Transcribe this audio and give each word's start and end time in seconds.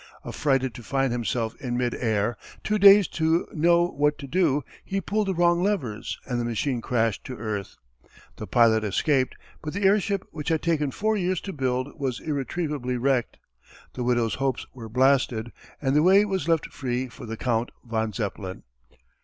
Affrighted 0.25 0.73
to 0.73 0.81
find 0.81 1.11
himself 1.11 1.53
in 1.61 1.77
mid 1.77 1.93
air, 1.93 2.35
too 2.63 2.79
dazed 2.79 3.13
to 3.17 3.47
know 3.53 3.85
what 3.85 4.17
to 4.17 4.25
do, 4.25 4.63
he 4.83 4.99
pulled 4.99 5.27
the 5.27 5.33
wrong 5.35 5.61
levers 5.61 6.19
and 6.25 6.39
the 6.39 6.43
machine 6.43 6.81
crashed 6.81 7.23
to 7.25 7.35
earth. 7.37 7.75
The 8.37 8.47
pilot 8.47 8.83
escaped, 8.83 9.35
but 9.61 9.73
the 9.73 9.83
airship 9.83 10.25
which 10.31 10.49
had 10.49 10.63
taken 10.63 10.89
four 10.89 11.17
years 11.17 11.39
to 11.41 11.53
build 11.53 11.99
was 11.99 12.19
irretrievably 12.19 12.97
wrecked. 12.97 13.37
The 13.93 14.03
widow's 14.03 14.33
hopes 14.41 14.65
were 14.73 14.89
blasted, 14.89 15.51
and 15.79 15.95
the 15.95 16.01
way 16.01 16.25
was 16.25 16.47
left 16.47 16.73
free 16.73 17.07
for 17.07 17.27
the 17.27 17.37
Count 17.37 17.69
von 17.85 18.11
Zeppelin. 18.11 18.63